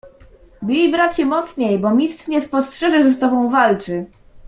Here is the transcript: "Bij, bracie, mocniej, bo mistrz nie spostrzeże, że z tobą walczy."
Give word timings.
"Bij, 0.67 0.83
bracie, 0.93 1.25
mocniej, 1.31 1.79
bo 1.79 1.91
mistrz 1.95 2.27
nie 2.27 2.41
spostrzeże, 2.41 3.03
że 3.03 3.11
z 3.11 3.19
tobą 3.19 3.49
walczy." 3.49 4.05